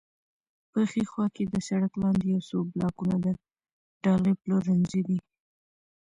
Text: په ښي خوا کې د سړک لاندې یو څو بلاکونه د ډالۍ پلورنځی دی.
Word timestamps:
په 0.71 0.79
ښي 0.89 1.03
خوا 1.11 1.25
کې 1.35 1.43
د 1.47 1.55
سړک 1.67 1.93
لاندې 2.01 2.25
یو 2.33 2.41
څو 2.49 2.57
بلاکونه 2.71 3.15
د 3.25 3.27
ډالۍ 4.03 4.33
پلورنځی 4.41 5.01
دی. 5.07 5.19